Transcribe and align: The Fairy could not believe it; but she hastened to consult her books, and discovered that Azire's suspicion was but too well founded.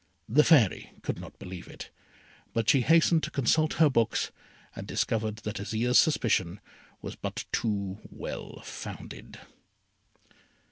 The 0.27 0.43
Fairy 0.43 0.93
could 1.03 1.19
not 1.21 1.37
believe 1.37 1.67
it; 1.67 1.91
but 2.53 2.67
she 2.67 2.81
hastened 2.81 3.21
to 3.21 3.29
consult 3.29 3.73
her 3.73 3.87
books, 3.87 4.31
and 4.75 4.87
discovered 4.87 5.35
that 5.43 5.59
Azire's 5.59 5.99
suspicion 5.99 6.59
was 7.03 7.15
but 7.15 7.45
too 7.51 7.99
well 8.09 8.61
founded. 8.61 9.37